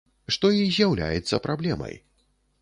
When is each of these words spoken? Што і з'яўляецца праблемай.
Што 0.35 0.49
і 0.59 0.63
з'яўляецца 0.77 1.41
праблемай. 1.45 1.95